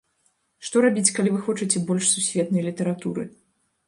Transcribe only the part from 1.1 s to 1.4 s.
калі вы